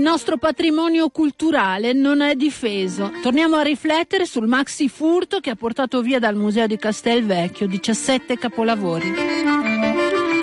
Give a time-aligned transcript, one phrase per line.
[0.00, 3.12] Il nostro patrimonio culturale non è difeso.
[3.20, 8.38] Torniamo a riflettere sul maxi furto che ha portato via dal Museo di Castelvecchio 17
[8.38, 9.12] capolavori.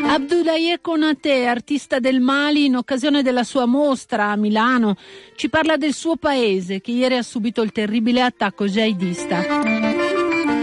[0.04, 4.96] Abdoulaye Konate, artista del Mali, in occasione della sua mostra a Milano,
[5.36, 9.42] ci parla del suo paese che ieri ha subito il terribile attacco jihadista.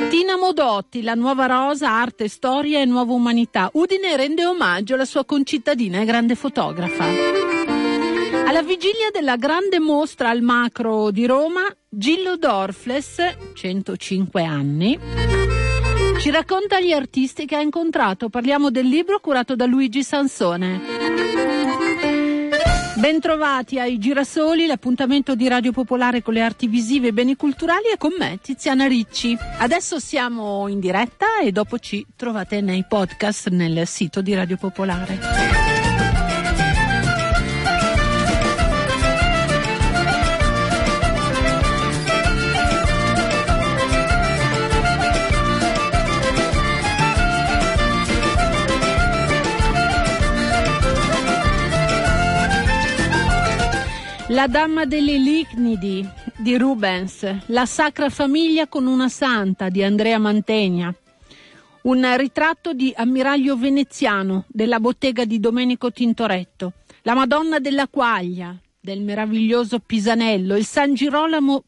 [0.09, 3.71] Tina Modotti, la nuova rosa, arte, storia e nuova umanità.
[3.73, 7.54] Udine rende omaggio alla sua concittadina e grande fotografa.
[8.55, 13.17] Alla vigilia della grande mostra al macro di Roma, Gillo Dorfles,
[13.53, 14.97] 105 anni,
[16.21, 18.29] ci racconta gli artisti che ha incontrato.
[18.29, 20.81] Parliamo del libro curato da Luigi Sansone.
[22.95, 27.99] Bentrovati ai Girasoli, l'appuntamento di Radio Popolare con le arti visive e beni culturali e
[27.99, 29.37] con me Tiziana Ricci.
[29.59, 35.64] Adesso siamo in diretta e dopo ci trovate nei podcast nel sito di Radio Popolare.
[54.35, 56.05] La Dama delle Lignidi
[56.39, 60.93] di Rubens, La Sacra Famiglia con una Santa di Andrea Mantegna,
[61.83, 69.03] un ritratto di ammiraglio veneziano della bottega di Domenico Tintoretto, La Madonna della Quaglia del
[69.03, 71.63] meraviglioso Pisanello, il San Girolamo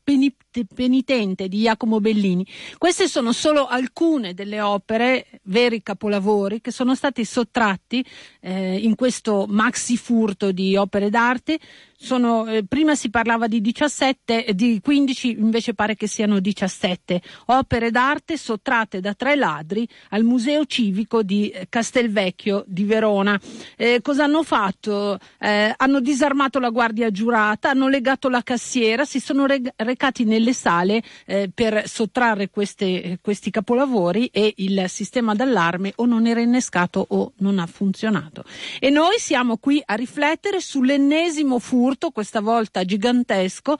[0.64, 2.46] penitente di Jacomo Bellini.
[2.78, 8.04] Queste sono solo alcune delle opere, veri capolavori, che sono stati sottratti
[8.40, 11.58] eh, in questo maxi furto di opere d'arte
[11.98, 17.90] sono, eh, prima si parlava di 17, di 15, invece pare che siano 17 opere
[17.90, 23.40] d'arte sottratte da tre ladri al Museo Civico di eh, Castelvecchio di Verona.
[23.76, 25.18] Eh, cosa hanno fatto?
[25.38, 30.52] Eh, hanno disarmato la guardia giurata, hanno legato la cassiera, si sono re- recati nelle
[30.52, 37.04] sale eh, per sottrarre queste, questi capolavori e il sistema d'allarme o non era innescato
[37.08, 38.44] o non ha funzionato.
[38.78, 43.76] E noi siamo qui a riflettere sull'ennesimo furto furto, questa volta gigantesco,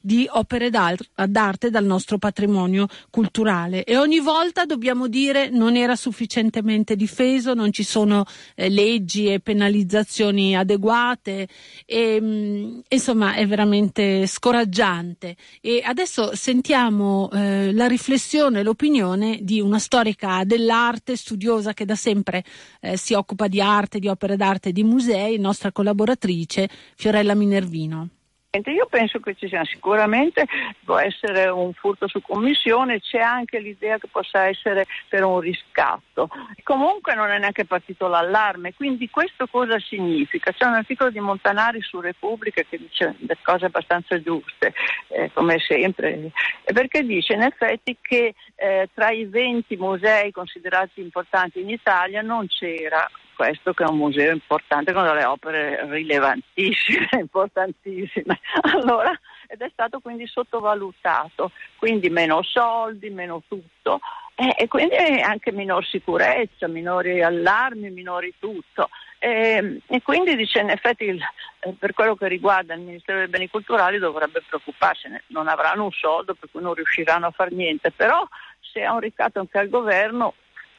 [0.00, 3.84] di opere d'arte dal nostro patrimonio culturale.
[3.84, 9.40] E ogni volta dobbiamo dire non era sufficientemente difeso, non ci sono eh, leggi e
[9.40, 11.48] penalizzazioni adeguate,
[11.86, 15.36] e, mh, mm, insomma è veramente scoraggiante.
[15.60, 22.44] E adesso sentiamo eh, la riflessione, l'opinione di una storica dell'arte, studiosa che da sempre
[22.80, 27.34] eh, si occupa di arte, di opere d'arte, di musei, nostra collaboratrice Fiorella.
[27.34, 28.19] Minervino.
[28.52, 30.44] Io penso che ci sia sicuramente,
[30.84, 36.28] può essere un furto su commissione, c'è anche l'idea che possa essere per un riscatto.
[36.64, 40.50] Comunque non è neanche partito l'allarme, quindi questo cosa significa?
[40.50, 44.74] C'è un articolo di Montanari su Repubblica che dice delle cose abbastanza giuste,
[45.10, 46.32] eh, come sempre,
[46.64, 52.48] perché dice in effetti che eh, tra i 20 musei considerati importanti in Italia non
[52.48, 53.08] c'era
[53.40, 58.38] questo che è un museo importante con delle opere rilevantissime, importantissime.
[58.60, 64.00] Allora, ed è stato quindi sottovalutato, quindi meno soldi, meno tutto
[64.34, 68.90] eh, e quindi anche minor sicurezza, minori allarmi, minori tutto.
[69.18, 71.22] E, e quindi dice in effetti il,
[71.60, 75.92] eh, per quello che riguarda il Ministero dei Beni Culturali dovrebbe preoccuparsene, non avranno un
[75.92, 78.22] soldo per cui non riusciranno a fare niente, però
[78.60, 80.34] se ha un ricatto anche al governo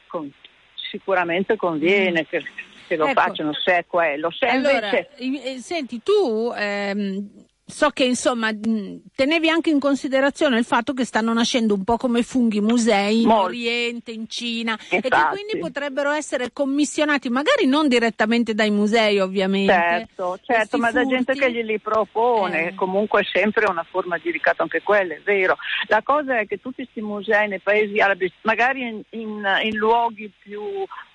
[0.06, 0.30] con,
[0.92, 2.24] sicuramente conviene mm.
[2.28, 2.44] che,
[2.86, 3.20] che, lo ecco.
[3.20, 4.30] facciano se è quello.
[4.30, 5.54] Se allora, invece...
[5.54, 7.30] Eh, senti, tu ehm,
[7.72, 12.22] so che insomma tenevi anche in considerazione il fatto che stanno nascendo un po' come
[12.22, 14.96] funghi musei in Oriente, in Cina Infatti.
[14.96, 19.72] e che quindi potrebbero essere commissionati magari non direttamente dai musei ovviamente.
[19.72, 21.02] Certo, certo ma furti.
[21.02, 22.74] da gente che glieli propone, eh.
[22.74, 25.56] comunque è sempre una forma di ricatto anche quella, è vero.
[25.88, 30.30] La cosa è che tutti questi musei nei paesi arabi, magari in, in, in luoghi
[30.42, 30.60] più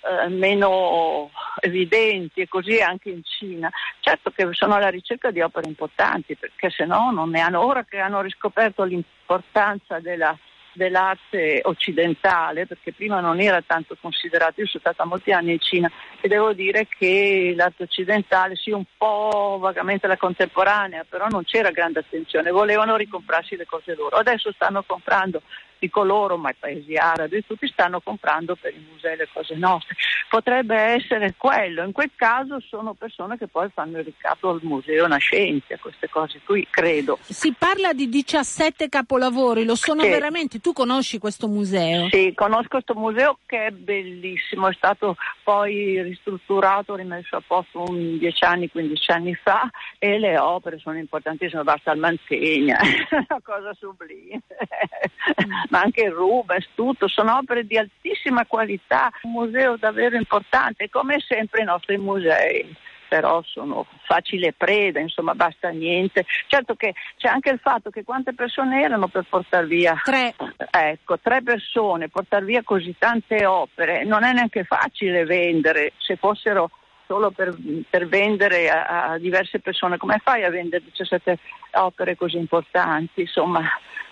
[0.08, 3.70] eh, meno evidenti e così anche in Cina,
[4.00, 7.84] certo che sono alla ricerca di opere importanti perché se no non ne hanno, ora
[7.84, 10.38] che hanno riscoperto l'importanza della,
[10.78, 15.92] dell'arte occidentale, perché prima non era tanto considerato, io sono stata molti anni in Cina
[16.22, 21.72] e devo dire che l'arte occidentale, sì un po' vagamente la contemporanea, però non c'era
[21.72, 24.18] grande attenzione, volevano ricomprarsi le cose loro.
[24.18, 25.42] Adesso stanno comprando
[25.80, 29.96] dico loro, ma i paesi arabi, tutti stanno comprando per i musei le cose nostre.
[30.30, 35.08] Potrebbe essere quello, in quel caso sono persone che poi fanno il ricatto al museo
[35.08, 37.20] Nascentia, queste cose qui, credo.
[37.22, 40.10] Si parla di 17 capolavori, lo sono che...
[40.10, 40.60] veramente?
[40.60, 42.10] Tu conosci questo museo?
[42.10, 45.16] Sì, conosco questo museo che è bellissimo, è stato
[45.48, 50.98] poi ristrutturato, rimesso a posto un 10 anni, 15 anni fa e le opere sono
[50.98, 52.78] importantissime, basta il Mantegna,
[53.30, 55.52] una cosa sublime, mm.
[55.70, 61.62] ma anche Rubens, tutto, sono opere di altissima qualità, un museo davvero importante, come sempre
[61.62, 62.76] i nostri musei
[63.08, 66.26] però sono facile preda, insomma basta niente.
[66.48, 70.00] Certo che c'è anche il fatto che quante persone erano per portare via?
[70.04, 70.36] Tre.
[70.72, 76.70] Ecco, tre persone, portare via così tante opere, non è neanche facile vendere, se fossero
[77.08, 77.56] solo per,
[77.90, 81.40] per vendere a, a, diverse persone, come fai a vendere 17
[81.74, 83.22] opere così importanti?
[83.22, 83.62] Insomma,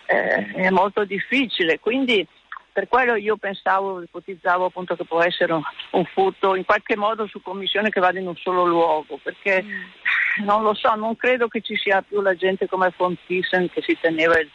[0.06, 2.26] eh, è molto difficile, quindi
[2.75, 5.62] per quello io pensavo, ipotizzavo appunto che può essere un,
[5.92, 10.44] un, furto in qualche modo su commissione che vada in un solo luogo, perché mm.
[10.44, 13.81] non lo so, non credo che ci sia più la gente come von Thyssen che
[13.81, 14.50] si teneva il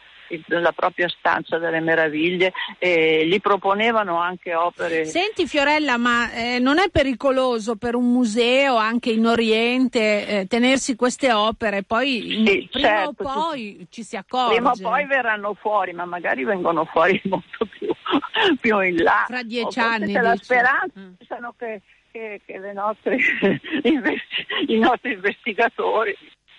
[0.46, 5.04] la propria stanza delle meraviglie e gli proponevano anche opere.
[5.04, 10.96] Senti Fiorella, ma eh, non è pericoloso per un museo anche in Oriente eh, tenersi
[10.96, 11.82] queste opere?
[11.82, 14.54] Poi sì, prima certo, o poi ci, ci si accorge.
[14.54, 17.88] Prima o poi verranno fuori, ma magari vengono fuori molto più,
[18.60, 19.24] più in là.
[19.26, 20.12] Fra dieci anni.
[20.12, 21.48] C'è la speranza mm.
[21.56, 23.16] che, che, che nostre,
[24.66, 26.16] i nostri investigatori,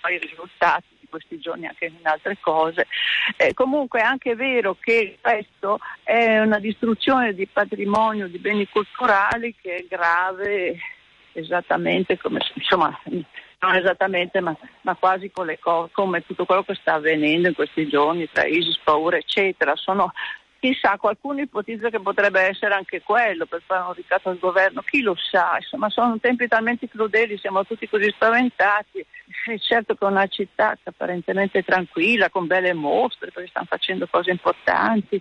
[0.09, 2.87] i risultati questi giorni anche in altre cose.
[3.37, 9.53] Eh, comunque è anche vero che questo è una distruzione di patrimonio, di beni culturali
[9.61, 10.79] che è grave
[11.33, 12.99] esattamente come, insomma,
[13.59, 18.27] non esattamente, ma, ma quasi co- come tutto quello che sta avvenendo in questi giorni
[18.31, 19.75] tra ISIS, paura, eccetera.
[19.75, 20.11] Sono
[20.61, 25.01] Chissà, qualcuno ipotizza che potrebbe essere anche quello per fare un ricatto al governo, chi
[25.01, 29.03] lo sa, insomma sono tempi talmente crudeli, siamo tutti così spaventati.
[29.47, 35.19] È certo che una città apparentemente tranquilla, con belle mostre, perché stanno facendo cose importanti.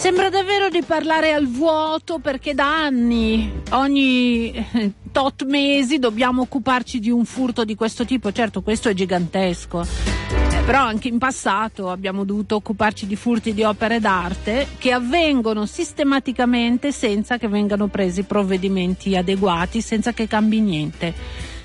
[0.00, 7.00] Sembra davvero di parlare al vuoto perché da anni, ogni eh, tot mesi, dobbiamo occuparci
[7.00, 8.32] di un furto di questo tipo.
[8.32, 9.82] Certo, questo è gigantesco.
[9.82, 15.66] Eh, però anche in passato abbiamo dovuto occuparci di furti di opere d'arte che avvengono
[15.66, 21.12] sistematicamente senza che vengano presi provvedimenti adeguati, senza che cambi niente.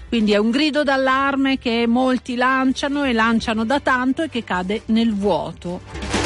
[0.09, 4.81] Quindi è un grido d'allarme che molti lanciano e lanciano da tanto e che cade
[4.87, 6.24] nel vuoto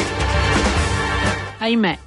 [1.60, 2.00] ahimè.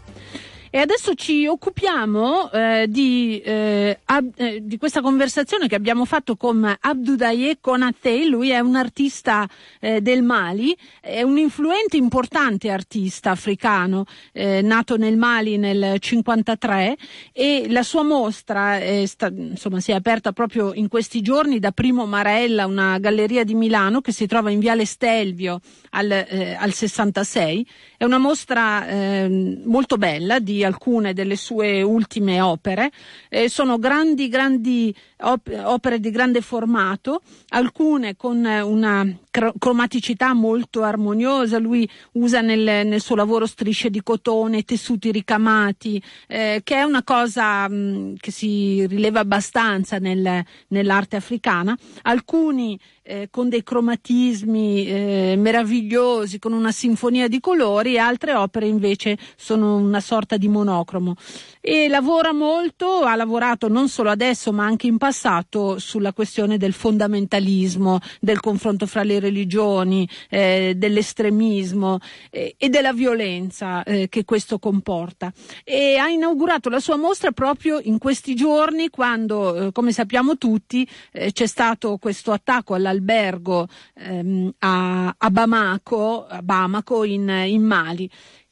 [0.75, 6.35] E adesso ci occupiamo eh, di, eh, ab, eh, di, questa conversazione che abbiamo fatto
[6.35, 9.47] con Abdudaye Konatey, lui è un artista
[9.81, 16.97] eh, del Mali, è un influente, importante artista africano, eh, nato nel Mali nel 1953
[17.35, 22.07] e la sua mostra sta, insomma, si è aperta proprio in questi giorni da Primo
[22.07, 25.61] Marella, una galleria di Milano che si trova in Viale Stelvio
[25.91, 27.67] al, eh, al 66.
[28.03, 32.91] È una mostra ehm, molto bella di alcune delle sue ultime opere.
[33.29, 37.21] Eh, sono grandi, grandi op- opere di grande formato,
[37.51, 41.59] alcune con una cr- cromaticità molto armoniosa.
[41.59, 47.05] Lui usa nel, nel, suo lavoro strisce di cotone, tessuti ricamati, eh, che è una
[47.05, 51.79] cosa mh, che si rileva abbastanza nel, nell'arte africana.
[52.03, 58.67] Alcuni eh, con dei cromatismi eh, meravigliosi, con una sinfonia di colori, e altre opere
[58.67, 61.17] invece sono una sorta di monocromo.
[61.61, 66.73] E lavora molto, ha lavorato non solo adesso ma anche in passato sulla questione del
[66.73, 71.99] fondamentalismo, del confronto fra le religioni, eh, dell'estremismo
[72.31, 75.33] eh, e della violenza eh, che questo comporta.
[75.65, 80.89] E ha inaugurato la sua mostra proprio in questi giorni quando, eh, come sappiamo tutti,
[81.13, 87.63] eh, c'è stato questo attacco alla all'albergo ehm, a, a, Bamako, a Bamako in, in
[87.63, 87.82] Mali.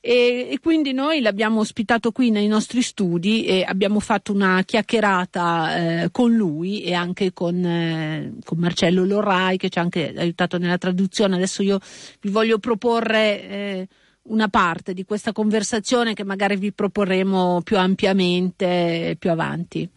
[0.03, 5.77] E, e, quindi noi l'abbiamo ospitato qui nei nostri studi e abbiamo fatto una chiacchierata
[6.05, 10.57] eh, con lui e anche con, eh, con, Marcello Lorrai che ci ha anche aiutato
[10.57, 11.37] nella traduzione.
[11.37, 11.79] Adesso io
[12.21, 13.89] vi voglio proporre eh,
[14.23, 19.89] una parte di questa conversazione che magari vi proporremo più ampiamente più avanti.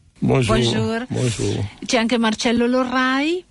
[1.07, 1.65] Bonjour.
[1.85, 3.43] C'è anche Marcello Lorrai.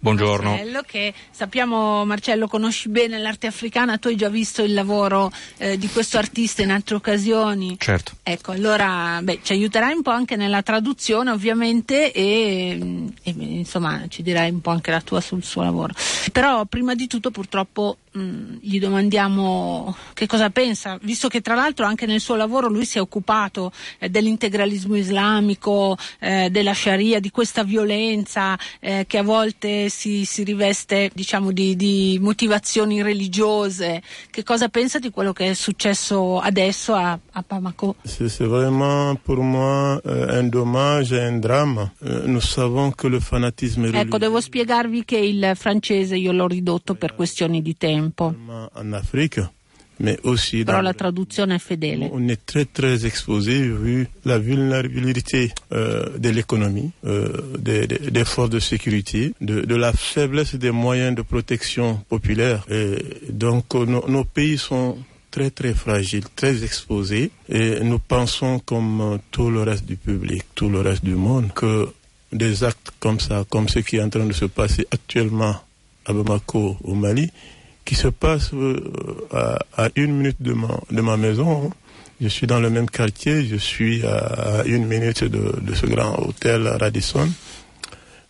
[0.00, 0.50] Buongiorno.
[0.50, 5.76] Marcello, che sappiamo, Marcello, conosci bene l'arte africana, tu hai già visto il lavoro eh,
[5.76, 7.76] di questo artista in altre occasioni.
[7.78, 8.12] Certo.
[8.22, 14.22] Ecco, allora beh, ci aiuterai un po' anche nella traduzione, ovviamente, e, e, insomma ci
[14.22, 15.92] dirai un po' anche la tua sul suo lavoro.
[16.30, 21.54] Però prima di tutto, purtroppo, mh, mm, gli domandiamo che cosa pensa, visto che tra
[21.54, 27.20] l'altro anche nel suo lavoro lui si è occupato eh, dell'integralismo islamico, eh, della Sharia,
[27.20, 34.02] di questa violenza eh, che a volte si, si riveste diciamo, di, di, motivazioni religiose.
[34.30, 37.96] Che cosa pensa di quello che è successo adesso a, a Bamako?
[38.04, 41.90] C'est vraiment pour moi euh, un dommage et un drame.
[42.02, 44.06] Euh, nous savons que le fanatisme religieux...
[44.06, 48.07] Ecco, devo spiegarvi che il francese io l'ho ridotto per questioni di tempo.
[50.22, 52.08] Aussi Però la traduzione è fedele.
[52.12, 58.24] On est très très exposé vu la vulnérabilité euh, de l'économie, euh, des, des, des,
[58.24, 62.64] forces de sécurité, de, de, la faiblesse des moyens de protection populaire.
[62.70, 62.96] Et
[63.30, 64.98] donc nos pays sont
[65.32, 70.68] très très fragiles, très exposés et nous pensons comme tout le reste du public, tout
[70.68, 71.88] le reste du monde que
[72.32, 75.56] des actes comme ça, comme ce qui est en train de se passer actuellement
[76.06, 77.30] à Bamako au Mali,
[77.88, 78.76] qui se passe euh,
[79.32, 81.70] à, une minute de ma, maison.
[82.20, 86.68] Je suis dans le même quartier, je suis à, une minute de, ce grand hôtel
[86.68, 87.26] Radisson.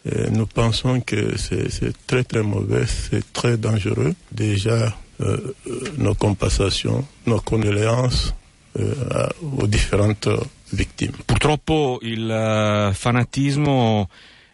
[0.07, 4.15] Et nous pensons que c'est très très mauvais, c'est très dangereux.
[4.31, 5.37] Déjà, euh,
[5.97, 8.33] nos compensations, nos condoléances
[8.79, 8.95] euh,
[9.59, 10.29] aux différentes
[10.73, 11.15] vittime.
[11.27, 12.29] Purtroppo il
[12.95, 14.07] fanatismo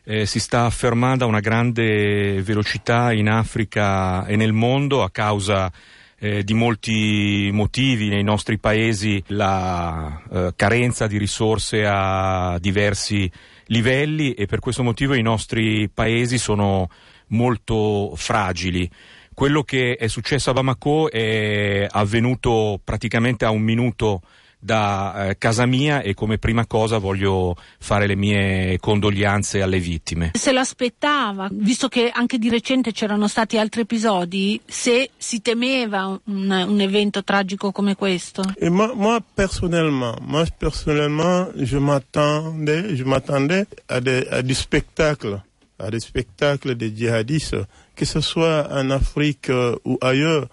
[0.05, 5.73] eh, si sta affermando a una grande velocità in Africa e nel mondo a causa
[6.19, 13.31] eh, di molti motivi nei nostri paesi, la eh, carenza di risorse a diversi
[13.67, 16.89] livelli e per questo motivo i nostri paesi sono
[17.29, 18.89] molto fragili.
[19.33, 24.23] Quello che è successo a Bamako è avvenuto praticamente a un minuto
[24.65, 30.31] da eh, casa mia e come prima cosa voglio fare le mie condoglianze alle vittime.
[30.33, 36.65] Se l'aspettava, visto che anche di recente c'erano stati altri episodi, se si temeva un,
[36.67, 38.43] un evento tragico come questo?
[38.57, 45.43] Et moi, moi personnellement, moi personnellement, je m'attendais, je m'attendais à des, à des spectacles,
[45.79, 50.49] à des spectacles des djihadistes, que ce soit en Afrique euh, ou ailleurs.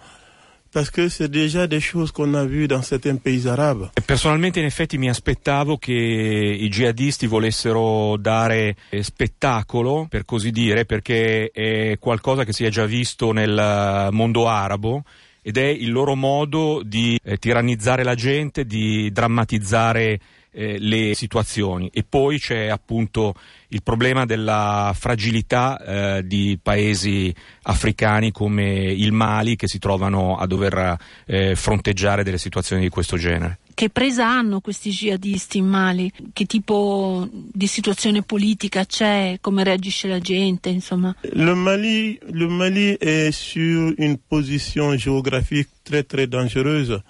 [0.72, 3.90] Parce que c'est déjà des choses qu'on a vues dans certains pays arabes.
[4.06, 11.50] Personalmente in effetti mi aspettavo che i jihadisti volessero dare spettacolo, per così dire, perché
[11.50, 15.04] è qualcosa che si è già visto nel mondo arabo
[15.42, 20.20] ed è il loro modo di eh, tirannizzare la gente, di drammatizzare
[20.52, 23.34] eh, le situazioni e poi c'è appunto
[23.68, 25.78] il problema della fragilità
[26.18, 32.38] eh, di paesi africani come il Mali che si trovano a dover eh, fronteggiare delle
[32.38, 33.58] situazioni di questo genere.
[33.74, 36.12] Che presa hanno questi jihadisti in Mali?
[36.32, 39.38] Che tipo di situazione politica c'è?
[39.40, 40.68] Come reagisce la gente?
[40.68, 41.16] Insomma?
[41.20, 47.02] Le Mali, le Mali est sur une position géographique très très dangereuse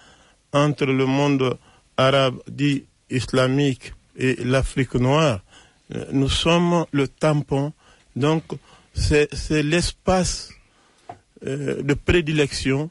[0.53, 1.59] entre le monde
[1.97, 5.41] arabe dit islamique et l'Afrique noire,
[5.95, 7.73] euh, nous sommes le tampon.
[8.17, 8.45] Donc,
[8.95, 9.29] c'est
[9.63, 10.51] l'espace
[11.47, 12.91] euh, de prédilection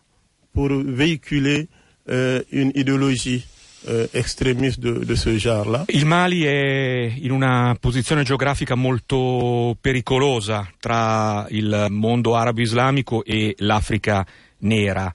[0.53, 1.67] pour véhiculer
[2.09, 3.45] euh, une idéologie
[3.87, 5.85] eh, estremiste de, ce genre-là.
[5.89, 14.23] Il Mali è in una posizione geografica molto pericolosa tra il mondo arabo-islamico e l'Africa
[14.59, 15.11] nera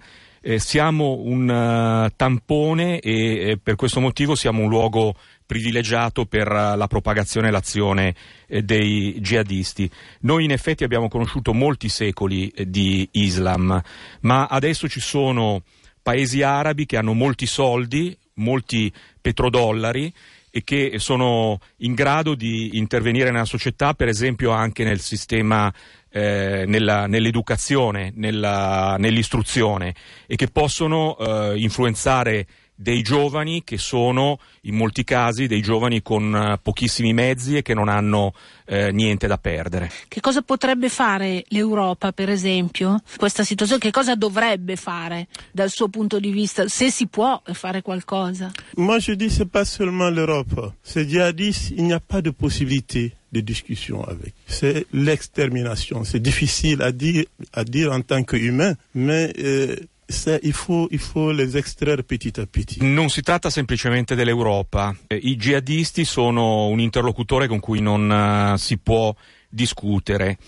[0.47, 6.47] eh, siamo un uh, tampone e eh, per questo motivo siamo un luogo privilegiato per
[6.47, 8.15] uh, la propagazione e l'azione
[8.47, 9.91] eh, dei jihadisti.
[10.21, 13.83] Noi in effetti abbiamo conosciuto molti secoli eh, di Islam,
[14.21, 15.63] ma adesso ci sono
[16.01, 20.13] paesi arabi che hanno molti soldi, molti petrodollari
[20.57, 25.71] e che sono in grado di intervenire nella società, per esempio anche nel sistema
[26.09, 29.95] eh, nella, nell'educazione, nella, nell'istruzione
[30.27, 32.47] e che possono eh, influenzare
[32.77, 37.75] dei giovani che sono in molti casi dei giovani con uh, pochissimi mezzi e che
[37.75, 38.35] non hanno
[38.67, 39.91] eh, niente da perdere.
[40.09, 43.81] Che cosa potrebbe fare l'Europa, per esempio, questa situazione?
[43.81, 48.53] Che cosa dovrebbe fare dal suo punto di vista, se si può fare qualcosa?
[48.77, 53.13] Moi je dis c'est pas seulement l'Europe, c'est djihadistes, il n'y a pas de possibilité
[53.33, 54.35] de discussion avec.
[54.47, 56.05] C'est l'extermination.
[56.05, 59.77] C'est difficile à dire, à dire en tant qu'humain, mais euh,
[60.43, 62.79] il faut, il faut les extraire petit à petit.
[62.83, 64.95] Non si tratta semplicemente dell'Europa.
[65.09, 69.15] Eh, I jihadisti sono un interlocutore con cui non uh, si può
[69.49, 70.39] discutere.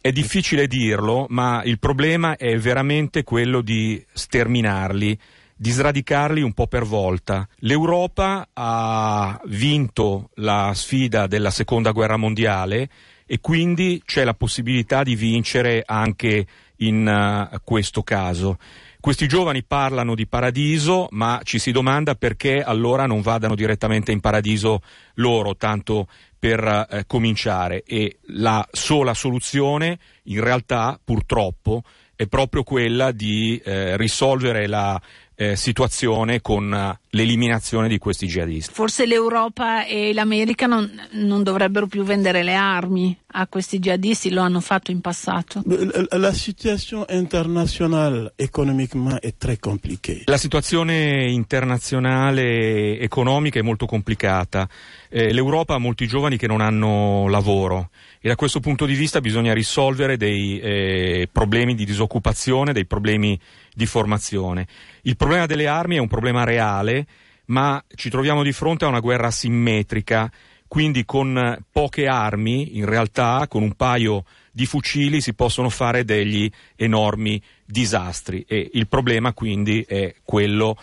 [0.00, 5.18] È difficile dirlo, ma il problema è veramente quello di sterminarli,
[5.56, 7.48] di sradicarli un po' per volta.
[7.60, 12.88] L'Europa ha vinto la sfida della seconda guerra mondiale
[13.26, 16.46] e quindi c'è la possibilità di vincere anche
[16.76, 18.58] in uh, questo caso.
[19.06, 24.18] Questi giovani parlano di paradiso, ma ci si domanda perché allora non vadano direttamente in
[24.18, 24.80] paradiso
[25.14, 27.84] loro, tanto per eh, cominciare.
[27.84, 31.84] E la sola soluzione, in realtà, purtroppo,
[32.16, 35.00] è proprio quella di eh, risolvere la
[35.36, 38.72] eh, situazione con uh, l'eliminazione di questi jihadisti.
[38.72, 44.40] Forse l'Europa e l'America non, non, dovrebbero più vendere le armi a questi jihadisti, lo
[44.40, 45.62] hanno fatto in passato.
[45.66, 50.22] La, la situazione internazionale economicamente è très compliquée.
[50.24, 54.66] La situazione internazionale economica è molto complicata.
[55.10, 57.90] Eh, L'Europa ha molti giovani che non hanno lavoro
[58.26, 63.38] e da questo punto di vista bisogna risolvere dei eh, problemi di disoccupazione, dei problemi
[63.76, 64.66] di formazione.
[65.02, 67.06] Il problema delle armi è un problema reale,
[67.46, 70.32] ma ci troviamo di fronte a una guerra simmetrica,
[70.66, 76.50] quindi con poche armi, in realtà con un paio di fucili si possono fare degli
[76.74, 80.78] enormi disastri e il problema quindi è quello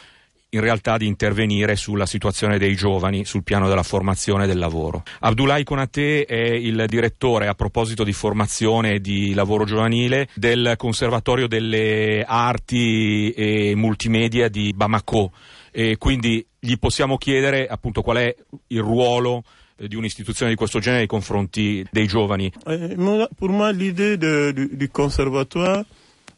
[0.54, 5.04] in realtà di intervenire sulla situazione dei giovani sul piano della formazione e del lavoro.
[5.20, 11.48] Abdoulaye Konate è il direttore a proposito di formazione e di lavoro giovanile del Conservatorio
[11.48, 15.32] delle Arti e Multimedia di Bamako
[15.72, 18.36] e quindi gli possiamo chiedere appunto qual è
[18.68, 19.44] il ruolo
[19.76, 22.52] eh, di un'istituzione di questo genere nei confronti dei giovani.
[22.64, 25.84] Per me l'idea del conservatoire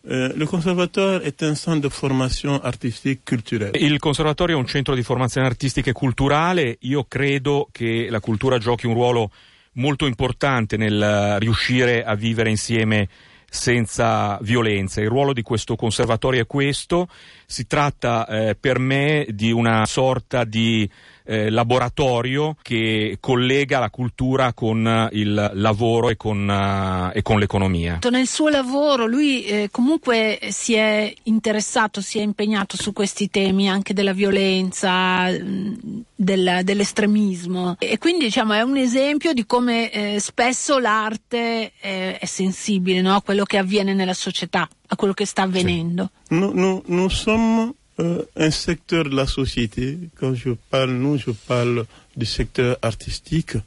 [0.08, 3.78] eh, il conservatorio è un centro di formazione artistica e culturale.
[3.78, 6.78] Il conservatorio è un centro di formazione artistica e culturale.
[6.82, 9.32] Io credo che la cultura giochi un ruolo
[9.74, 13.10] molto importante nel riuscire a vivere insieme
[13.50, 15.02] senza violenza.
[15.02, 17.08] Il ruolo di questo conservatorio è questo.
[17.46, 20.90] Si tratta eh, per me di una sorta di
[21.25, 28.00] eh, laboratorio che collega la cultura con il lavoro e con, uh, e con l'economia.
[28.10, 33.67] Nel suo lavoro lui eh, comunque si è interessato, si è impegnato su questi temi
[33.67, 40.79] anche della violenza, del, dell'estremismo e quindi diciamo è un esempio di come eh, spesso
[40.79, 43.15] l'arte è, è sensibile no?
[43.15, 46.11] a quello che avviene nella società, a quello che sta avvenendo.
[46.27, 46.35] Sì.
[46.35, 51.31] Nous, nous, nous sommes euh, un secteur de la société, quand je parle nous, je
[51.31, 53.58] parle du secteur artistique,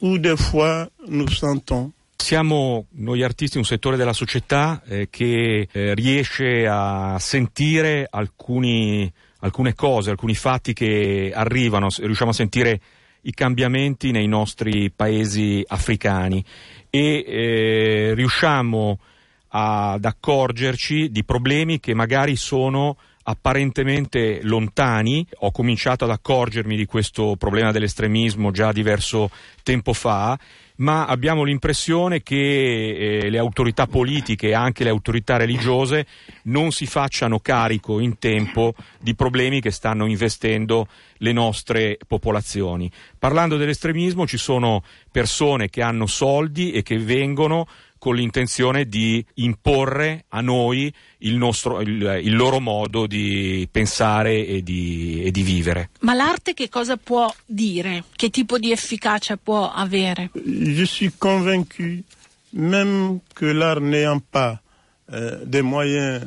[0.00, 1.92] où des fois nous sentons
[2.26, 9.08] siamo noi artisti un settore della società eh, che eh, riesce a sentire alcuni,
[9.40, 12.80] alcune cose, alcuni fatti che arrivano, riusciamo a sentire
[13.20, 16.44] i cambiamenti nei nostri paesi africani.
[16.90, 18.98] E eh, riusciamo
[19.48, 22.96] ad accorgerci di problemi che magari sono
[23.28, 25.26] apparentemente lontani.
[25.38, 29.30] Ho cominciato ad accorgermi di questo problema dell'estremismo già diverso
[29.62, 30.38] tempo fa,
[30.76, 36.06] ma abbiamo l'impressione che eh, le autorità politiche e anche le autorità religiose
[36.44, 40.86] non si facciano carico in tempo di problemi che stanno investendo
[41.18, 42.90] le nostre popolazioni.
[43.18, 47.66] Parlando dell'estremismo ci sono persone che hanno soldi e che vengono
[47.98, 54.62] con l'intenzione di imporre a noi il, nostro, il, il loro modo di pensare e
[54.62, 55.90] di, e di, vivere.
[56.00, 58.04] Ma l'arte che cosa può dire?
[58.14, 60.30] Che tipo di efficacia può avere?
[60.34, 62.02] Je suis convaincu,
[62.50, 64.60] même que l'art n'ayant pas
[65.12, 66.24] euh, des moyens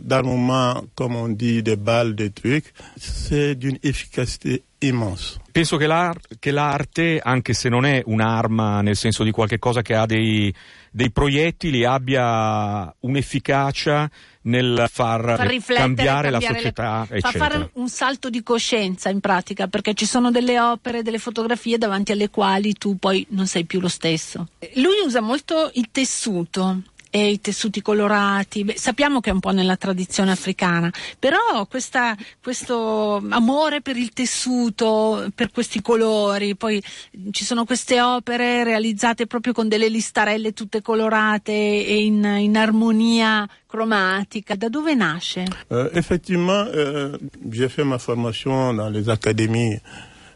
[0.00, 5.40] d'armement, comme on dit, des balles, des trucs, c'est d'une efficacité immense.
[5.52, 9.82] Penso che, l'ar- che, l'arte, anche se non è un'arma nel senso di qualche cosa
[9.82, 10.54] che ha dei,
[10.90, 14.10] dei proiettili, abbia un'efficacia
[14.42, 17.06] nel far, far cambiare, cambiare, la società.
[17.08, 17.20] Le...
[17.20, 21.78] Fa fare un salto di coscienza in pratica, perché ci sono delle opere, delle fotografie
[21.78, 24.48] davanti alle quali tu poi non sei più lo stesso.
[24.74, 28.64] Lui usa molto il tessuto e i tessuti colorati.
[28.64, 34.12] Beh, sappiamo che è un po' nella tradizione africana, però questa, questo amore per il
[34.12, 36.82] tessuto, per questi colori, poi
[37.32, 43.48] ci sono queste opere realizzate proprio con delle listarelle tutte colorate e in, in armonia
[43.66, 44.54] cromatica.
[44.54, 45.44] Da dove nasce?
[45.68, 47.18] Uh, effectivement, uh,
[47.50, 49.80] j'ai fait ma formation dans les académies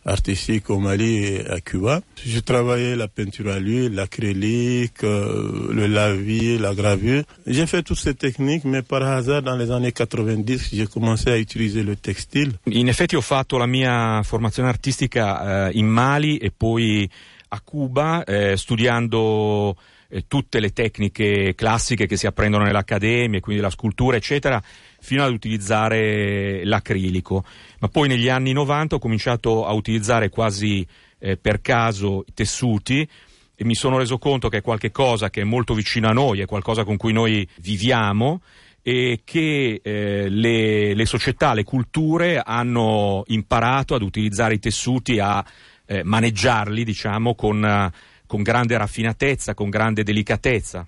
[0.04, 2.00] artistique au Mali et à Cuba.
[2.24, 7.22] Je travaillais la peinture à l'huile, l'acrylique, euh, le lavis, la gravure.
[7.46, 11.38] J'ai fait toutes ces techniques, mais par hasard, dans les années 90, j'ai commencé à
[11.38, 12.52] utiliser le textile.
[12.66, 17.08] In effetti ho fatto la mia formazione artistica eh, in Mali e poi
[17.48, 19.76] a Cuba, eh, studiando
[20.08, 24.62] eh, tutte le tecniche classiche che si apprendono nell'accademia, quindi la scultura, eccetera,
[25.04, 27.44] fino ad utilizzare l'acrilico.
[27.80, 30.84] Ma poi negli anni 90 ho cominciato a utilizzare quasi
[31.18, 33.06] eh, per caso i tessuti
[33.54, 36.46] e mi sono reso conto che è qualcosa che è molto vicino a noi, è
[36.46, 38.40] qualcosa con cui noi viviamo
[38.80, 45.44] e che eh, le, le, società, le culture hanno imparato ad utilizzare i tessuti, a
[45.84, 47.90] eh, maneggiarli, diciamo, con,
[48.26, 50.86] con grande raffinatezza, con grande delicatezza.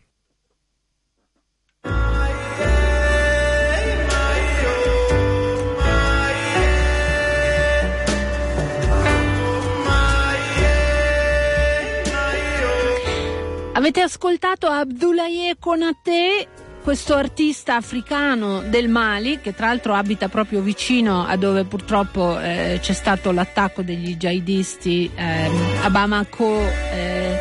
[13.77, 16.49] Avete ascoltato Abdoulaye Konate,
[16.83, 22.79] questo artista africano del Mali, che tra l'altro abita proprio vicino a dove purtroppo eh,
[22.81, 25.51] c'è stato l'attacco degli jihadisti eh,
[25.83, 26.59] a Bamako,
[26.91, 27.39] eh,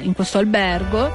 [0.00, 1.12] in questo albergo.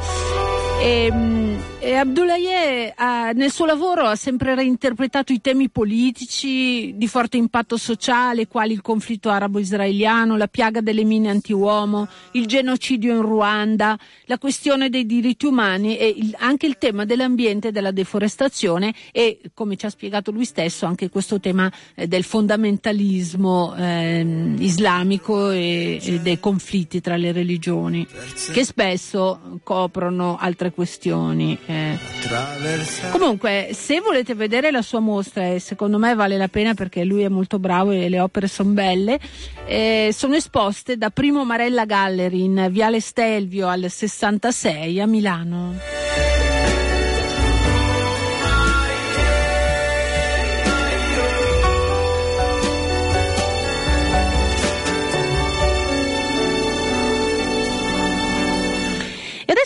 [0.80, 7.08] E, ehm, e Abdoulaye ha, nel suo lavoro ha sempre reinterpretato i temi politici di
[7.08, 13.24] forte impatto sociale, quali il conflitto arabo-israeliano, la piaga delle mine anti-uomo, il genocidio in
[13.24, 18.94] Ruanda, la questione dei diritti umani e il, anche il tema dell'ambiente e della deforestazione
[19.12, 25.50] e, come ci ha spiegato lui stesso, anche questo tema eh, del fondamentalismo eh, islamico
[25.50, 28.06] e, e dei conflitti tra le religioni,
[28.54, 31.58] che spesso coprono altre questioni.
[31.72, 31.98] Eh.
[33.12, 37.24] Comunque, se volete vedere la sua mostra, e secondo me vale la pena perché lui
[37.24, 39.20] è molto bravo e le opere sono belle,
[39.66, 46.41] eh, sono esposte da Primo Marella Gallery in Viale Stelvio al 66 a Milano.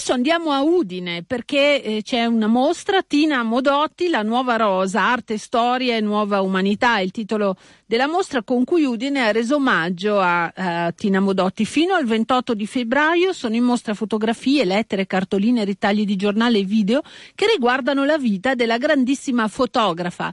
[0.05, 5.39] Adesso andiamo a Udine perché eh, c'è una mostra, Tina Modotti, la nuova rosa, arte,
[5.39, 7.55] storia e nuova umanità, il titolo
[7.87, 11.65] della mostra con cui Udine ha reso omaggio a, a Tina Modotti.
[11.65, 16.65] Fino al 28 di febbraio sono in mostra fotografie, lettere, cartoline, ritagli di giornale e
[16.65, 17.01] video
[17.33, 20.31] che riguardano la vita della grandissima fotografa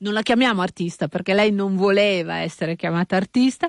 [0.00, 3.68] non la chiamiamo artista perché lei non voleva essere chiamata artista,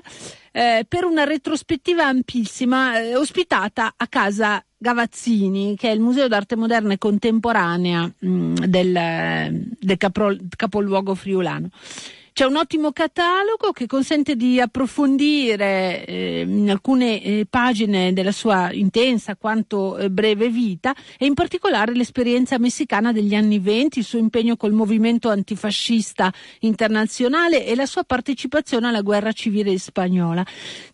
[0.52, 6.56] eh, per una retrospettiva ampissima eh, ospitata a casa Gavazzini, che è il Museo d'arte
[6.56, 9.96] moderna e contemporanea mh, mm, del, del
[10.56, 11.68] capoluogo friulano.
[12.40, 18.72] C'è un ottimo catalogo che consente di approfondire eh, in alcune eh, pagine della sua
[18.72, 24.18] intensa quanto eh, breve vita e in particolare l'esperienza messicana degli anni venti, il suo
[24.18, 30.42] impegno col movimento antifascista internazionale e la sua partecipazione alla guerra civile spagnola.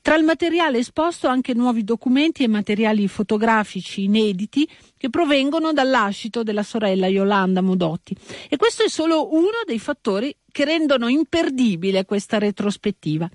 [0.02, 6.62] Tra il materiale esposto anche nuovi documenti e materiali fotografici inediti che provengono dall'ascito della
[6.62, 8.16] sorella Yolanda Modotti.
[8.48, 13.28] E questo è solo uno dei fattori che rendono imperdibile questa retrospettiva.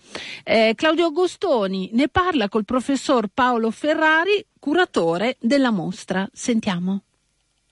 [0.43, 6.27] Eh, Claudio Agostoni ne parla col professor Paolo Ferrari, curatore della mostra.
[6.33, 7.03] Sentiamo.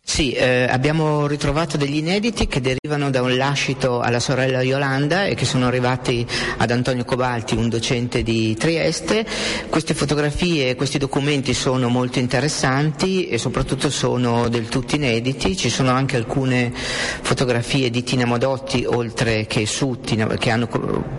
[0.09, 5.35] Sì, eh, abbiamo ritrovato degli inediti che derivano da un lascito alla sorella Yolanda e
[5.35, 6.25] che sono arrivati
[6.57, 9.23] ad Antonio Cobalti, un docente di Trieste.
[9.69, 15.55] Queste fotografie e questi documenti sono molto interessanti e soprattutto sono del tutto inediti.
[15.55, 20.67] Ci sono anche alcune fotografie di Tina Modotti, oltre che su Tina, che hanno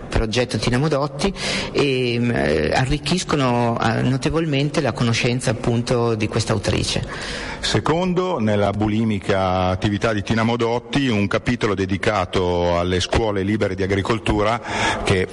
[0.09, 1.33] per oggetto Tina Modotti
[1.71, 7.39] e eh, arricchiscono eh, notevolmente la conoscenza appunto di questa autrice.
[7.61, 14.59] Secondo, nella bulimica attività di Tina Modotti, un capitolo dedicato alle scuole libere di agricoltura
[15.03, 15.27] che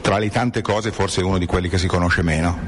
[0.00, 2.58] tra le tante cose forse uno di quelli che si conosce meno.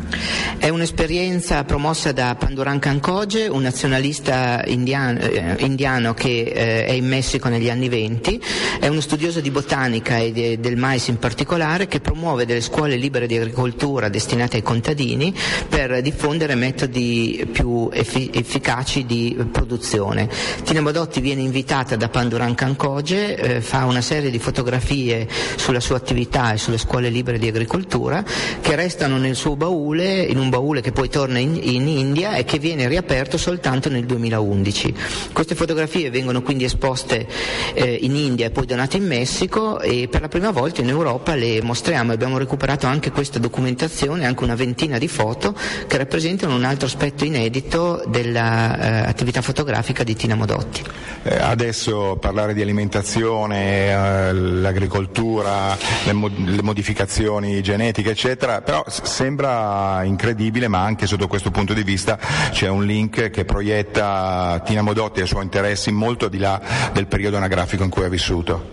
[0.59, 7.07] È un'esperienza promossa da Panduran Kankoje, un nazionalista indiano, eh, indiano che eh, è in
[7.07, 8.41] Messico negli anni venti,
[8.81, 12.97] è uno studioso di botanica e de, del mais in particolare che promuove delle scuole
[12.97, 15.35] libere di agricoltura destinate ai contadini
[15.69, 20.29] per diffondere metodi più effi- efficaci di produzione.
[20.65, 25.97] Tina Bodotti viene invitata da Panduran Kankoje, eh, fa una serie di fotografie sulla sua
[25.97, 28.25] attività e sulle scuole libere di agricoltura
[28.61, 32.45] che restano nel suo baule, in un baule che poi torna in, in India e
[32.45, 34.95] che viene riaperto soltanto nel 2011.
[35.33, 37.27] Queste fotografie vengono quindi esposte
[37.75, 41.35] eh, in India e poi donate in Messico e per la prima volta in Europa
[41.35, 42.13] le mostriamo.
[42.13, 45.55] Abbiamo recuperato anche questa documentazione, anche una ventina di foto
[45.87, 50.83] che rappresentano un altro aspetto inedito della eh, fotografica di Tina Modotti.
[51.23, 58.85] Eh, adesso parlare di alimentazione, eh, l'agricoltura, le, mo- le, modificazioni modificazioni genetiche eccetera, però
[58.89, 62.19] sembra incredibile ma anche sotto questo punto di vista
[62.51, 66.61] c'è un link che proietta Tina Modotti e i suoi interessi molto di là
[66.93, 68.73] del periodo anagrafico in cui ha vissuto.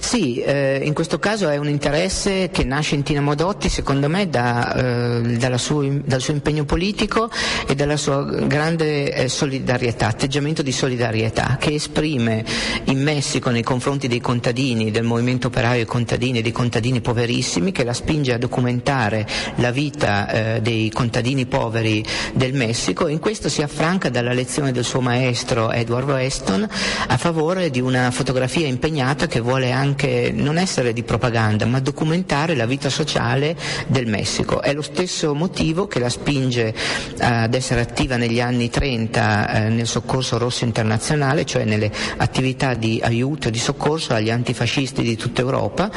[0.00, 4.28] Sì, eh, in questo caso è un interesse che nasce in Tina Modotti secondo me
[4.30, 7.30] da, eh, suo, dal suo impegno politico
[7.66, 12.44] e dalla sua grande eh, solidarietà, atteggiamento di solidarietà che esprime
[12.84, 17.82] in Messico nei confronti dei contadini, del movimento operaio e contadini dei contadini poverissimi che
[17.84, 23.48] la spinge a documentare la vita eh, dei contadini poveri del Messico e in questo
[23.48, 26.68] si affranca dalla lezione del suo maestro Edward Weston
[27.08, 32.54] a favore di una fotografia impegnata che vuole anche non essere di propaganda ma documentare
[32.54, 33.56] la vita sociale
[33.86, 34.60] del Messico.
[34.60, 36.74] È lo stesso motivo che la spinge
[37.18, 43.00] ad essere attiva negli anni 30 eh, nel soccorso rosso internazionale, cioè nelle attività di
[43.02, 45.90] aiuto e di soccorso agli antifascisti di tutta Europa.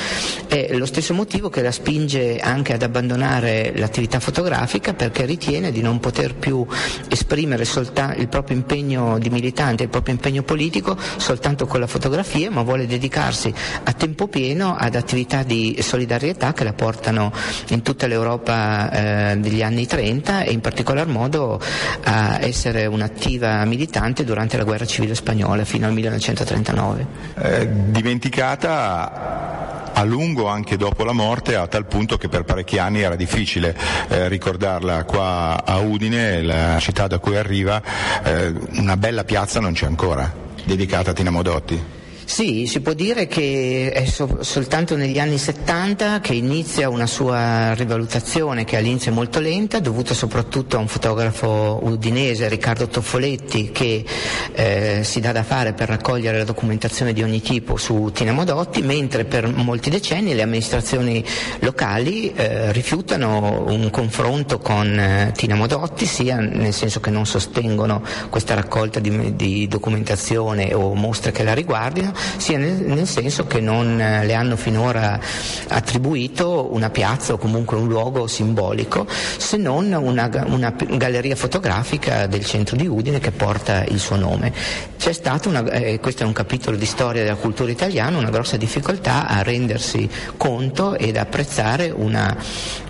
[0.48, 5.82] È lo stesso motivo che la spinge anche ad abbandonare l'attività fotografica perché ritiene di
[5.82, 6.66] non poter più
[7.10, 12.52] esprimere solta- il proprio impegno di militante, il proprio impegno politico soltanto con la fotografia,
[12.52, 17.32] ma vuole dedicarsi a tempo pieno ad attività di solidarietà che la portano
[17.70, 21.60] in tutta l'Europa eh, degli anni 30 e in particolar modo
[22.04, 27.06] a essere un'attiva militante durante la guerra civile spagnola fino al 1939.
[27.36, 33.02] Eh, dimenticata a lungo anche dopo la morte, a tal punto che per parecchi anni
[33.02, 33.76] era difficile
[34.10, 37.82] eh, ricordarla qua a Udine, la città da cui arriva,
[38.24, 40.32] eh, una bella piazza non c'è ancora,
[40.65, 42.00] dedicata a Tina Modotti.
[42.24, 47.74] Sì, si può dire che è so- soltanto negli anni 70 che inizia una sua
[47.74, 54.06] rivalutazione che all'inizio è molto lenta, dovuta soprattutto a un fotografo udinese, Riccardo Toffoletti, che
[54.54, 58.82] eh, si dà da fare per raccogliere la documentazione di ogni tipo su Tina Modotti,
[58.82, 61.24] mentre per molti decenni le amministrazioni
[61.60, 68.02] locali eh, rifiutano un confronto con eh, Tina Modotti, sia nel senso che non sostengono
[68.30, 73.60] questa raccolta di, di documentazione o mostre che la riguardino, sia nel, nel senso che
[73.60, 75.20] non eh, le hanno finora
[75.68, 79.08] attribuito una piazza o comunque un luogo simbolico,
[79.38, 84.54] se non una, una galleria fotografica del centro di Udine che porta il suo nome.
[84.98, 88.58] C'è stata, una, eh, questo è un capitolo di storia della cultura italiana, una grossa
[88.58, 90.08] difficoltà a rendersi
[90.38, 92.36] conto ed apprezzare una,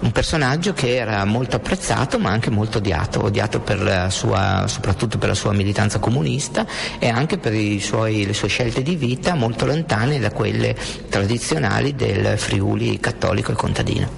[0.01, 5.29] un personaggio che era molto apprezzato ma anche molto odiato, odiato per sua, soprattutto per
[5.29, 6.65] la sua militanza comunista
[6.99, 10.73] e anche per suoi, le sue scelte di vita vita molto lontane da quelle
[11.09, 14.09] tradizionali del Friuli cattolico e contadino.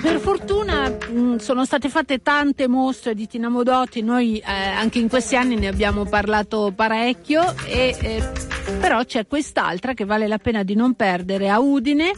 [0.00, 5.08] Per fortuna mh, sono state fatte tante mostre di Tina Modotti, noi eh, anche in
[5.10, 8.32] questi anni ne abbiamo parlato parecchio, e, eh,
[8.80, 12.12] però c'è quest'altra che vale la pena di non perdere a Udine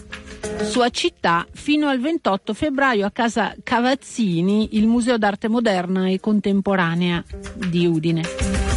[0.62, 7.24] sua città fino al 28 febbraio a casa Cavazzini, il Museo d'arte moderna e contemporanea
[7.54, 8.67] di Udine.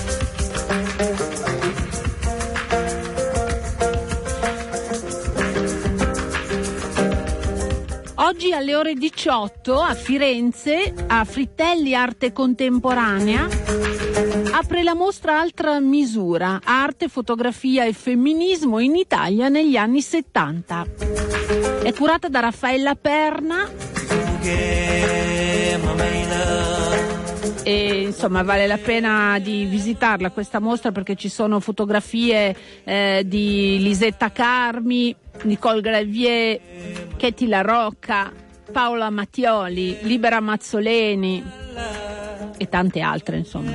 [8.32, 13.46] Oggi alle ore 18 a Firenze, a Frittelli Arte Contemporanea,
[14.54, 20.86] apre la mostra Altra misura, arte, fotografia e femminismo in Italia negli anni 70.
[21.84, 23.70] È curata da Raffaella Perna.
[27.64, 33.78] E insomma vale la pena di visitarla questa mostra perché ci sono fotografie eh, di
[33.82, 36.60] Lisetta Carmi, Nicole Gravier,
[37.18, 38.32] Chetti La Rocca,
[38.72, 41.44] Paola Mattioli, Libera Mazzoleni
[42.58, 43.72] e tante altre insomma.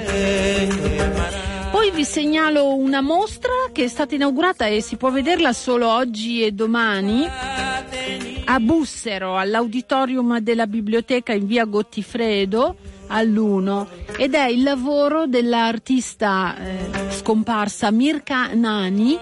[1.71, 6.43] Poi vi segnalo una mostra che è stata inaugurata e si può vederla solo oggi
[6.43, 7.25] e domani
[8.49, 17.11] a Bussero, all'auditorium della biblioteca in via Gottifredo all'1 ed è il lavoro dell'artista eh,
[17.11, 19.19] scomparsa Mirka Nani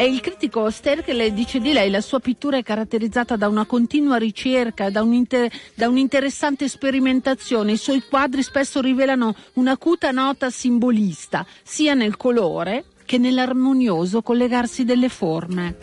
[0.00, 4.16] E il critico Sterkel dice di lei la sua pittura è caratterizzata da una continua
[4.16, 7.72] ricerca, da, un inter- da un'interessante sperimentazione.
[7.72, 15.08] I suoi quadri spesso rivelano un'acuta nota simbolista, sia nel colore che nell'armonioso collegarsi delle
[15.08, 15.78] forme.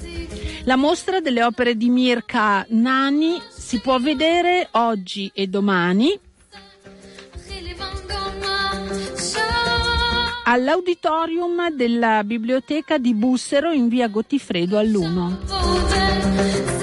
[0.65, 6.19] La mostra delle opere di Mirka Nani si può vedere oggi e domani
[10.43, 16.74] all'auditorium della biblioteca di Bussero in via Gottifredo all'1.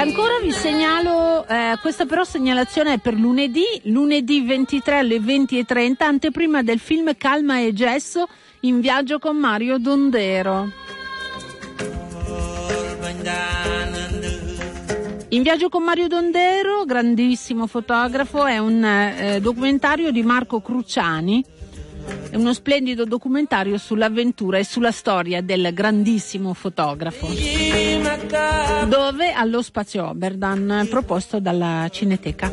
[0.00, 6.62] Ancora vi segnalo, eh, questa però segnalazione è per lunedì, lunedì 23 alle 20.30, anteprima
[6.62, 8.26] del film Calma e Gesso
[8.60, 10.70] in viaggio con Mario Dondero.
[15.28, 21.44] In viaggio con Mario Dondero, grandissimo fotografo, è un eh, documentario di Marco Cruciani
[22.30, 27.28] è uno splendido documentario sull'avventura e sulla storia del grandissimo fotografo.
[28.86, 32.52] Dove allo spazio Oberdan, proposto dalla Cineteca.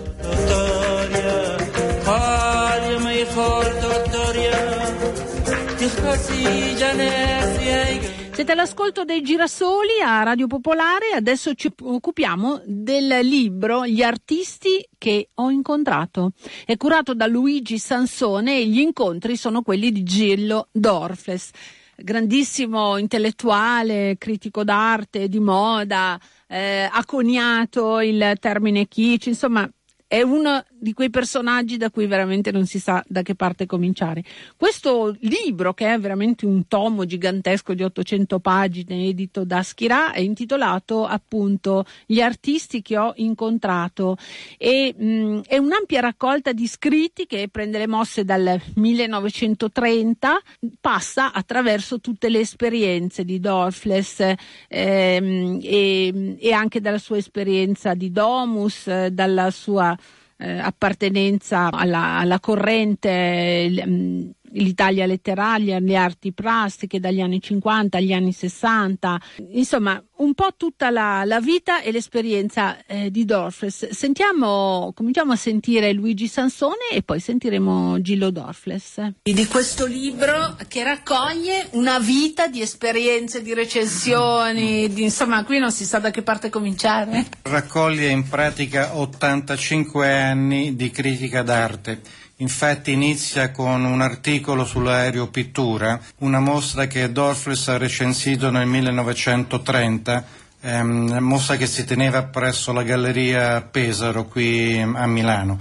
[8.38, 15.30] Siete all'ascolto dei girasoli a Radio Popolare, adesso ci occupiamo del libro Gli artisti che
[15.34, 16.34] ho incontrato.
[16.64, 21.50] È curato da Luigi Sansone e gli incontri sono quelli di Gillo Dorfles,
[21.96, 29.68] grandissimo intellettuale, critico d'arte, di moda, eh, ha coniato il termine kitsch, insomma
[30.08, 34.24] è uno di quei personaggi da cui veramente non si sa da che parte cominciare.
[34.56, 40.20] Questo libro, che è veramente un tomo gigantesco di 800 pagine, edito da Schirà, è
[40.20, 44.18] intitolato appunto Gli artisti che ho incontrato
[44.58, 50.40] e mh, è un'ampia raccolta di scritti che prende le mosse dal 1930,
[50.80, 54.22] passa attraverso tutte le esperienze di Dorfles
[54.70, 59.97] ehm, e, e anche dalla sua esperienza di Domus, dalla sua
[60.38, 64.30] eh, appartenenza alla, alla corrente mh,
[64.62, 70.90] l'Italia letteraria, le arti plastiche dagli anni 50 agli anni 60, insomma un po' tutta
[70.90, 73.90] la, la vita e l'esperienza eh, di Dorfles.
[73.90, 79.14] Sentiamo, cominciamo a sentire Luigi Sansone e poi sentiremo Gillo Dorfles.
[79.24, 85.72] Di questo libro che raccoglie una vita di esperienze, di recensioni, di, insomma qui non
[85.72, 87.26] si sa da che parte cominciare.
[87.44, 96.40] Raccoglie in pratica 85 anni di critica d'arte Infatti inizia con un articolo sull'aeropittura, una
[96.40, 100.24] mostra che Dorfles ha recensito nel 1930,
[100.62, 105.60] ehm, mostra che si teneva presso la Galleria Pesaro qui a Milano.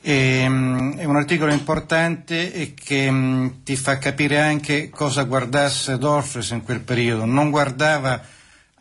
[0.00, 5.98] E, um, è un articolo importante e che um, ti fa capire anche cosa guardasse
[5.98, 7.24] Dorfles in quel periodo.
[7.24, 8.20] Non guardava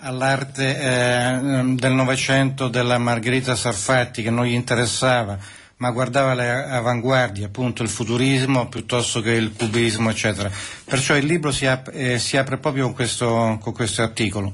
[0.04, 1.40] all'arte eh,
[1.76, 5.38] del Novecento della Margherita Sarfatti che non gli interessava,
[5.82, 10.50] ma guardava le avanguardie, appunto il futurismo piuttosto che il cubismo, eccetera.
[10.86, 14.54] Perciò il libro si, ap- eh, si apre proprio con questo, con questo, articolo.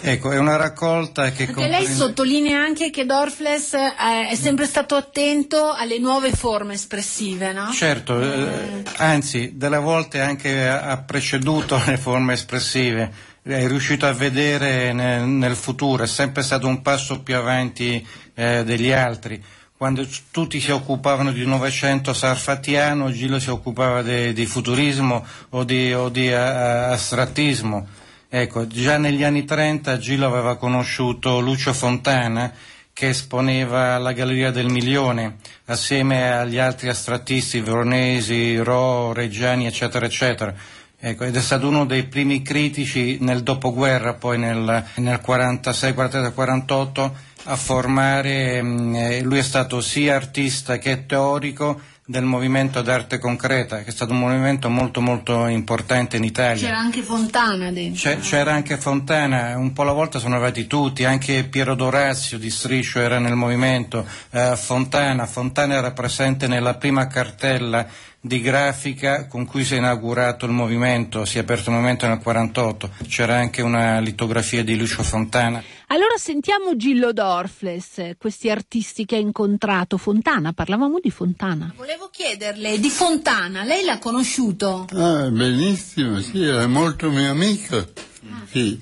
[0.00, 1.44] Ecco, è una raccolta che...
[1.44, 1.76] Perché comprende...
[1.76, 7.70] lei sottolinea anche che Dorfles eh, è sempre stato attento alle nuove forme espressive, no?
[7.70, 14.94] Certo, eh, anzi, delle volte anche ha preceduto le forme espressive, è riuscito a vedere
[14.94, 20.60] nel, nel futuro, è sempre stato un passo più avanti eh, degli altri quando tutti
[20.60, 26.90] si occupavano di Novecento sarfatiano, Gillo si occupava di futurismo o di, o di a,
[26.90, 27.88] astrattismo.
[28.28, 32.52] Ecco, già negli anni 30 Gillo aveva conosciuto Lucio Fontana
[32.92, 40.54] che esponeva alla Galleria del Milione assieme agli altri astrattisti veronesi, Ro, Reggiani, eccetera, eccetera.
[40.96, 46.32] Ecco, ed è stato uno dei primi critici nel dopoguerra, poi nel, nel 46, 47,
[46.32, 53.78] 48 a formare, mm, lui è stato sia artista che teorico del movimento d'arte concreta,
[53.82, 56.66] che è stato un movimento molto molto importante in Italia.
[56.66, 58.18] C'era anche Fontana dentro.
[58.20, 62.98] c'era anche Fontana, un po' alla volta sono arrivati tutti, anche Piero Dorazio di Striscio
[62.98, 67.86] era nel movimento, eh, Fontana, Fontana era presente nella prima cartella
[68.24, 72.20] di grafica con cui si è inaugurato il movimento, si è aperto il movimento nel
[72.20, 75.60] 48, c'era anche una litografia di Lucio Fontana.
[75.88, 79.98] Allora sentiamo Gillo Dorfles, questi artisti che ha incontrato.
[79.98, 81.74] Fontana, parlavamo di Fontana.
[81.76, 84.86] Volevo chiederle di Fontana, lei l'ha conosciuto?
[84.92, 87.76] Ah, benissimo, sì, era molto mio amico.
[87.76, 88.46] Ah.
[88.48, 88.80] Sì,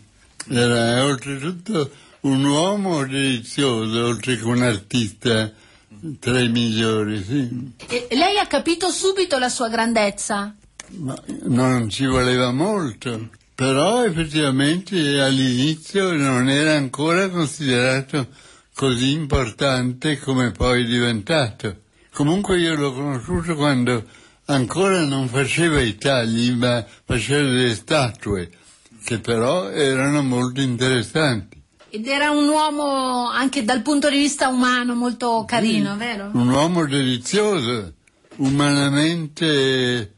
[0.50, 5.50] era oltretutto un uomo delizioso, oltre che un artista
[6.18, 7.72] tra i migliori, sì.
[7.88, 10.54] E lei ha capito subito la sua grandezza?
[10.96, 18.28] Ma non ci voleva molto, però effettivamente all'inizio non era ancora considerato
[18.74, 21.82] così importante come poi è diventato.
[22.12, 24.04] Comunque io l'ho conosciuto quando
[24.46, 28.50] ancora non faceva i tagli, ma faceva delle statue,
[29.04, 31.59] che però erano molto interessanti.
[31.90, 36.30] Ed era un uomo anche dal punto di vista umano molto carino, sì, vero?
[36.32, 37.92] Un uomo delizioso,
[38.36, 40.14] umanamente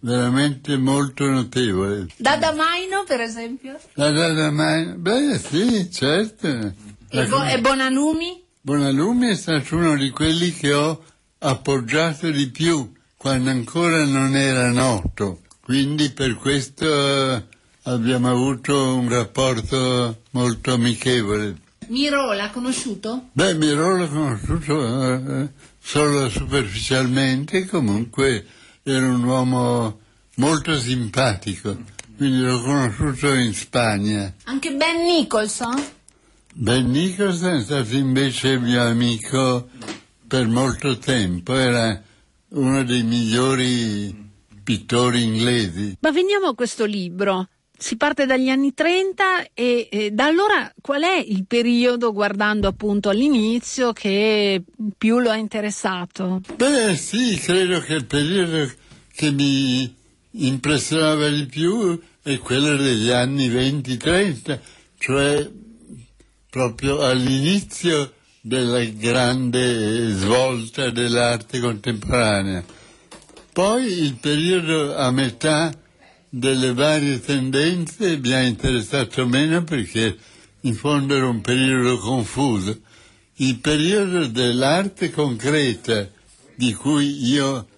[0.00, 2.08] veramente molto notevole.
[2.16, 3.78] Da Damaino, per esempio?
[3.94, 6.48] Da Damaino, beh sì, certo.
[7.08, 8.42] E, Bo- e Bonalumi?
[8.60, 11.02] Bonalumi è stato uno di quelli che ho
[11.38, 15.40] appoggiato di più quando ancora non era noto.
[15.60, 17.46] Quindi per questo
[17.84, 21.56] abbiamo avuto un rapporto molto amichevole.
[21.88, 23.28] Miro l'ha conosciuto?
[23.32, 25.48] Beh, Miro l'ho conosciuto eh,
[25.80, 28.46] solo superficialmente, comunque
[28.82, 30.00] era un uomo
[30.36, 31.76] molto simpatico,
[32.16, 34.32] quindi l'ho conosciuto in Spagna.
[34.44, 35.84] Anche Ben Nicholson?
[36.54, 39.68] Ben Nicholson è stato invece mio amico
[40.26, 42.00] per molto tempo, era
[42.50, 44.30] uno dei migliori
[44.62, 45.96] pittori inglesi.
[46.00, 47.48] Ma veniamo a questo libro.
[47.82, 53.08] Si parte dagli anni 30 e, e, da allora qual è il periodo, guardando appunto
[53.08, 54.62] all'inizio, che
[54.96, 56.42] più lo ha interessato?
[56.54, 58.70] Beh sì, credo che il periodo
[59.12, 59.92] che mi
[60.30, 64.60] impressionava di più è quello degli anni 20-30,
[64.98, 65.50] cioè
[66.50, 72.64] proprio all'inizio della grande svolta dell'arte contemporanea.
[73.52, 75.81] Poi il periodo a metà
[76.34, 80.16] delle varie tendenze mi ha interessato meno perché
[80.60, 82.80] in fondo era un periodo confuso.
[83.36, 86.08] Il periodo dell'arte concreta
[86.54, 87.68] di cui io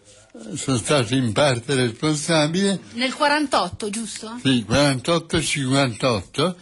[0.54, 2.78] sono stato in parte responsabile.
[2.92, 4.38] Nel 48, giusto?
[4.40, 6.54] Sì, 48-58.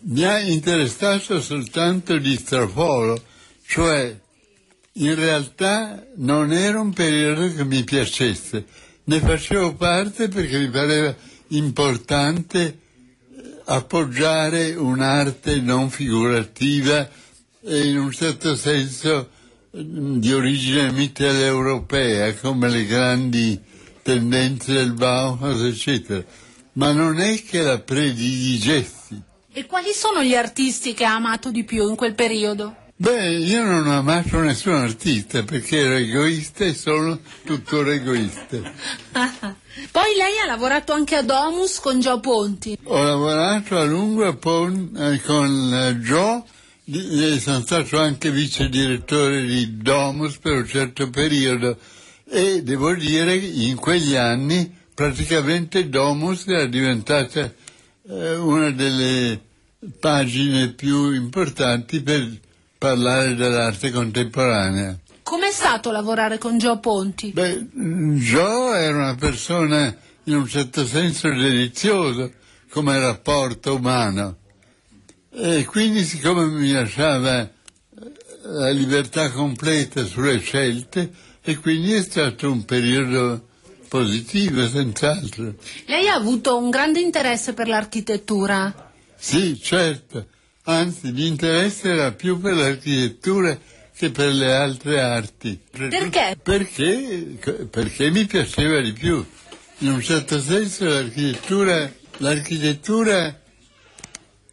[0.00, 3.22] Mi ha interessato soltanto di Strafolo,
[3.66, 4.14] cioè
[4.92, 8.66] in realtà non era un periodo che mi piacesse,
[9.04, 11.16] ne facevo parte perché mi pareva
[11.48, 17.08] importante eh, appoggiare un'arte non figurativa
[17.60, 19.30] e in un certo senso
[19.76, 23.60] mm, di origine mitteleuropea, come le grandi
[24.02, 26.24] tendenze del Bauhaus, eccetera.
[26.74, 29.20] Ma non è che la prediligessi.
[29.52, 32.86] E quali sono gli artisti che ha amato di più in quel periodo?
[33.00, 38.56] Beh, io non ho amato nessun artista perché ero egoista e sono tuttora egoista.
[39.92, 42.76] Poi lei ha lavorato anche a Domus con Gio Ponti.
[42.82, 46.44] Ho lavorato a lungo a Pon, eh, con eh, Gio,
[46.82, 51.78] di, sono stato anche vice direttore di Domus per un certo periodo
[52.28, 57.42] e devo dire che in quegli anni praticamente Domus era diventata
[58.08, 59.40] eh, una delle
[60.00, 62.46] pagine più importanti per
[62.78, 64.96] parlare dell'arte contemporanea.
[65.22, 67.32] Com'è stato lavorare con Gio Ponti?
[67.32, 72.30] Beh, Gio era una persona in un certo senso deliziosa
[72.70, 74.36] come rapporto umano
[75.30, 77.50] e quindi siccome mi lasciava eh,
[78.42, 81.10] la libertà completa sulle scelte
[81.42, 83.48] e quindi è stato un periodo
[83.88, 85.54] positivo senz'altro.
[85.86, 88.92] Lei ha avuto un grande interesse per l'architettura?
[89.16, 90.26] Sì, certo
[90.68, 93.58] anzi l'interesse era più per l'architettura
[93.96, 95.58] che per le altre arti.
[95.70, 96.38] Perché?
[96.40, 97.38] Perché,
[97.70, 99.24] perché mi piaceva di più.
[99.78, 103.40] In un certo senso l'architettura, l'architettura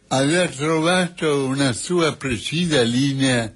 [0.08, 3.52] aveva trovato una sua precisa linea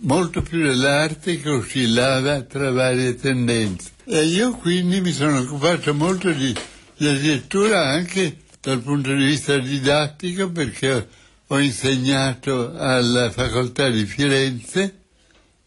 [0.00, 3.90] molto più dell'arte che oscillava tra varie tendenze.
[4.04, 6.54] E io quindi mi sono occupato molto di,
[6.96, 11.06] di architettura anche dal punto di vista didattico perché
[11.50, 15.00] ho insegnato alla facoltà di Firenze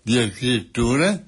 [0.02, 1.22] di architettura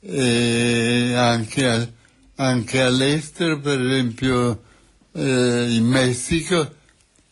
[0.00, 1.88] e anche, a,
[2.36, 4.62] anche all'estero, per esempio
[5.12, 6.76] eh, in Messico,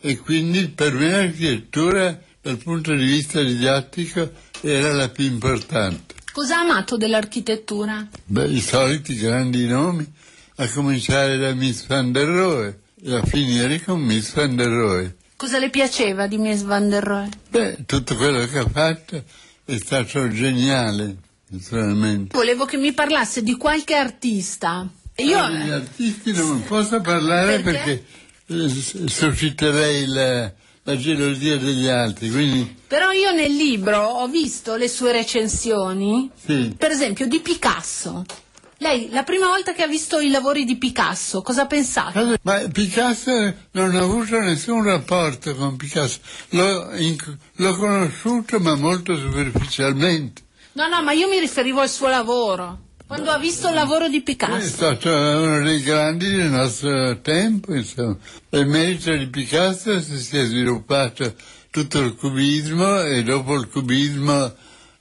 [0.00, 6.14] e quindi per me l'architettura dal punto di vista didattico era la più importante.
[6.32, 8.08] Cosa ha amato dell'architettura?
[8.24, 10.06] Beh, i soliti grandi nomi,
[10.56, 15.16] a cominciare da Miss van der Rohe e a finire con Miss van der Rohe.
[15.36, 17.28] Cosa le piaceva di Miss Van der Rohe?
[17.50, 19.22] Beh, tutto quello che ha fatto
[19.66, 21.16] è stato geniale,
[21.48, 22.34] naturalmente.
[22.34, 24.88] Volevo che mi parlasse di qualche artista.
[25.16, 25.38] Io...
[25.38, 28.02] Ah, gli artisti non posso parlare perché,
[28.46, 30.52] perché eh, susciterei la,
[30.84, 32.30] la gelosia degli altri.
[32.30, 32.74] Quindi...
[32.86, 36.74] Però io nel libro ho visto le sue recensioni, sì.
[36.74, 38.24] per esempio di Picasso.
[38.78, 42.36] Lei, la prima volta che ha visto i lavori di Picasso, cosa ha pensato?
[42.42, 46.18] Ma Picasso non ha avuto nessun rapporto con Picasso,
[46.50, 46.90] l'ho,
[47.54, 50.42] l'ho conosciuto ma molto superficialmente.
[50.72, 52.84] No, no, ma io mi riferivo al suo lavoro.
[53.06, 54.56] Quando ha visto il lavoro di Picasso.
[54.56, 58.16] È stato uno dei grandi del nostro tempo, insomma.
[58.50, 61.34] Il merito di Picasso si è sviluppato
[61.70, 64.52] tutto il cubismo e dopo il cubismo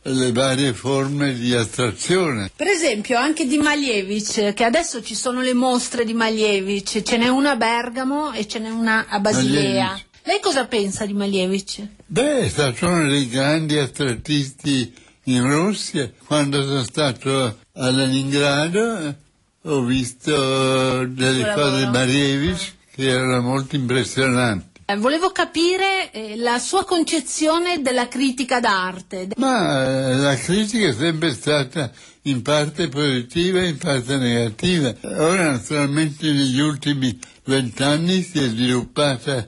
[0.07, 2.51] le varie forme di attrazione.
[2.55, 7.27] Per esempio anche di Malevich, che adesso ci sono le mostre di Malevich, ce n'è
[7.27, 9.99] una a Bergamo e ce n'è una a Basilea.
[10.23, 11.81] Lei cosa pensa di Malevich?
[12.05, 14.93] Beh, è stato uno dei grandi attrattisti
[15.25, 16.11] in Russia.
[16.25, 19.15] Quando sono stato a Leningrado
[19.63, 24.74] ho visto delle cose di Marievich che erano molto impressionanti.
[24.87, 29.29] Eh, volevo capire eh, la sua concezione della critica d'arte.
[29.37, 31.91] Ma eh, la critica è sempre stata
[32.23, 34.93] in parte positiva e in parte negativa.
[35.01, 39.47] Ora naturalmente negli ultimi vent'anni si è sviluppata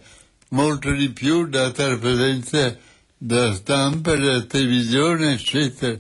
[0.50, 2.76] molto di più data la presenza
[3.16, 6.00] della stampa, della televisione, eccetera.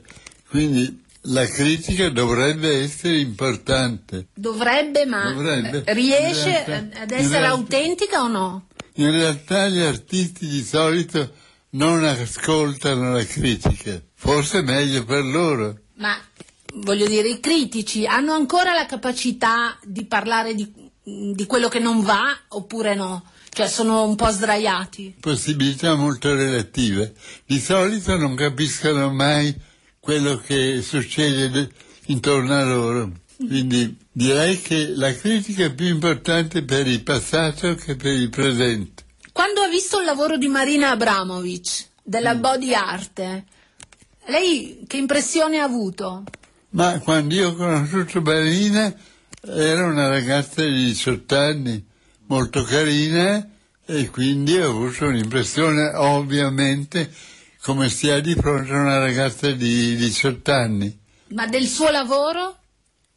[0.50, 4.30] Quindi la critica dovrebbe essere importante.
[4.34, 5.84] Dovrebbe, ma Dovrebbe.
[5.94, 8.67] riesce realtà- ad essere autentica o no?
[9.00, 11.32] In realtà gli artisti di solito
[11.72, 15.82] non ascoltano la critica, forse è meglio per loro.
[15.98, 16.18] Ma
[16.76, 20.72] voglio dire, i critici hanno ancora la capacità di parlare di,
[21.04, 23.24] di quello che non va oppure no?
[23.50, 25.18] Cioè sono un po' sdraiati.
[25.20, 27.14] Possibilità molto relative.
[27.46, 29.56] Di solito non capiscono mai
[30.00, 31.70] quello che succede de-
[32.08, 33.12] intorno a loro.
[33.38, 39.04] Quindi direi che la critica è più importante per il passato che per il presente.
[39.32, 43.44] Quando ha visto il lavoro di Marina Abramovic, della body art,
[44.26, 46.24] lei che impressione ha avuto?
[46.70, 48.92] Ma quando io ho conosciuto Marina
[49.46, 51.86] era una ragazza di 18 anni,
[52.26, 53.48] molto carina
[53.86, 57.14] e quindi ho avuto un'impressione ovviamente
[57.62, 61.00] come si ha di fronte a una ragazza di 18 anni.
[61.28, 62.58] Ma del suo lavoro?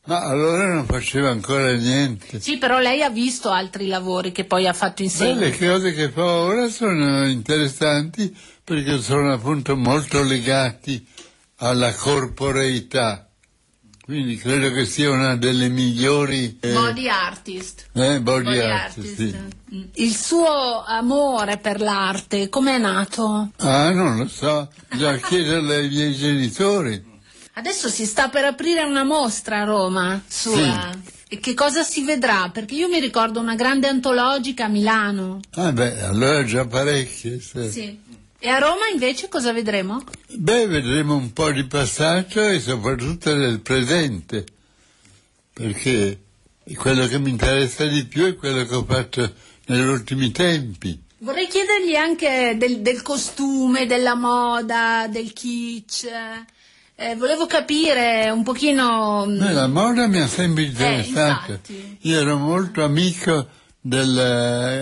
[0.06, 2.40] Ma allora non faceva ancora niente.
[2.40, 5.92] Sì, però lei ha visto altri lavori che poi ha fatto in Beh, le cose
[5.92, 8.34] che fa ora sono interessanti
[8.64, 11.06] perché sono appunto molto legati
[11.56, 13.26] alla corporeità.
[14.02, 17.90] Quindi credo che sia una delle migliori eh, Body artist.
[17.92, 19.14] eh, body, Body art, artist.
[19.14, 19.36] sì.
[19.72, 19.82] Mm.
[19.94, 23.50] Il suo amore per l'arte, com'è nato?
[23.58, 27.09] Ah, non lo so, bisogna chiederle ai miei genitori.
[27.60, 30.98] Adesso si sta per aprire una mostra a Roma sua.
[31.28, 32.48] E che cosa si vedrà?
[32.48, 35.40] Perché io mi ricordo una grande antologica a Milano.
[35.56, 37.38] Ah beh, allora già parecchie.
[37.38, 37.70] sì.
[37.70, 38.00] Sì.
[38.38, 40.02] E a Roma invece cosa vedremo?
[40.28, 44.46] Beh, vedremo un po' di passato e soprattutto del presente,
[45.52, 46.18] perché
[46.76, 49.34] quello che mi interessa di più è quello che ho fatto
[49.66, 50.98] negli ultimi tempi.
[51.18, 56.08] Vorrei chiedergli anche del, del costume, della moda, del kitsch.
[57.02, 59.24] Eh, volevo capire un pochino...
[59.26, 61.52] mm, Beh, la moda mi ha sempre interessato.
[61.52, 61.96] infatti.
[62.02, 63.48] Io ero molto amico
[63.80, 64.18] del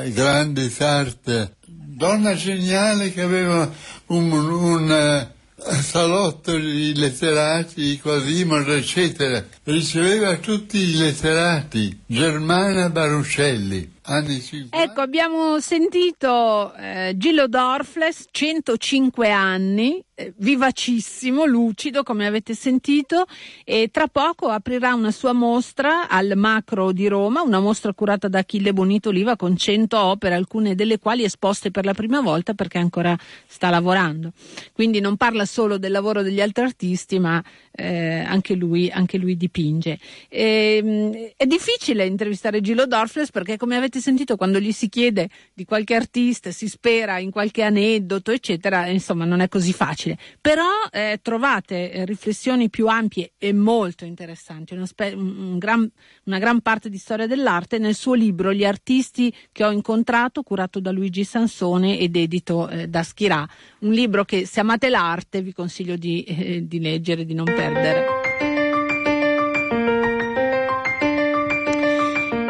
[0.04, 3.70] eh, grande Sartre, donna geniale che aveva
[4.06, 5.32] un, un, eh,
[5.80, 9.44] salotto di letterati, Quasimodo, eccetera.
[9.62, 14.82] Riceveva tutti i letterati, Germana Baruscelli, anni 50.
[14.82, 20.04] Ecco, abbiamo sentito eh, Gillo Dorfles, 105 anni, eh,
[20.36, 23.26] vivacissimo, lucido come avete sentito
[23.64, 28.38] e tra poco aprirà una sua mostra al Macro di Roma, una mostra curata da
[28.38, 32.78] Achille Bonito Oliva con 100 opere, alcune delle quali esposte per la prima volta perché
[32.78, 33.16] ancora
[33.46, 34.32] sta lavorando.
[34.72, 37.42] Quindi non parla solo del lavoro degli altri artisti, ma
[37.72, 39.98] eh, anche, lui, anche lui dipinge.
[40.28, 45.64] E, è difficile intervistare Gillo Dorfles perché, come avete sentito, quando gli si chiede di
[45.64, 50.07] qualche artista, si spera in qualche aneddoto, eccetera, insomma, non è così facile.
[50.40, 55.90] Però eh, trovate eh, riflessioni più ampie e molto interessanti, uno spe- un gran-
[56.24, 60.80] una gran parte di storia dell'arte nel suo libro Gli artisti che ho incontrato, curato
[60.80, 63.46] da Luigi Sansone ed edito eh, da Schirà.
[63.80, 68.27] Un libro che, se amate l'arte, vi consiglio di, eh, di leggere, di non perdere.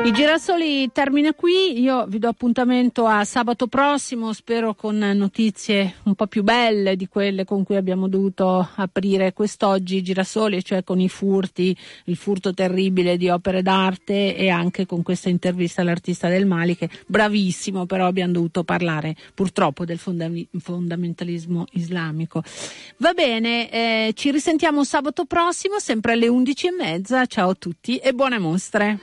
[0.05, 6.15] Il Girasoli termina qui, io vi do appuntamento a sabato prossimo, spero con notizie un
[6.15, 11.01] po' più belle di quelle con cui abbiamo dovuto aprire quest'oggi i Girasoli, cioè con
[11.01, 16.47] i furti, il furto terribile di opere d'arte e anche con questa intervista all'artista del
[16.47, 22.43] Mali che bravissimo, però abbiamo dovuto parlare purtroppo del fondavi- fondamentalismo islamico.
[22.99, 27.97] Va bene, eh, ci risentiamo sabato prossimo, sempre alle 11 e mezza, ciao a tutti
[27.97, 28.99] e buone mostre.